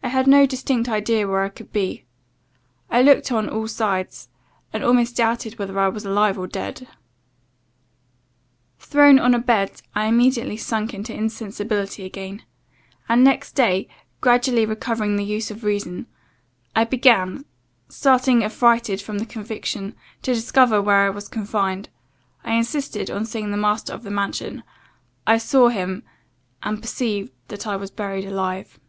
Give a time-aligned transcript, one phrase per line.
[0.00, 2.06] I had no distinct idea where I could be
[2.90, 4.30] I looked on all sides,
[4.72, 6.88] and almost doubted whether I was alive or dead.
[8.80, 12.42] "Thrown on a bed, I immediately sunk into insensibility again;
[13.06, 13.86] and next day,
[14.22, 16.06] gradually recovering the use of reason,
[16.74, 17.44] I began,
[17.90, 21.90] starting affrighted from the conviction, to discover where I was confined
[22.44, 24.62] I insisted on seeing the master of the mansion
[25.26, 26.02] I saw him
[26.62, 28.80] and perceived that I was buried alive.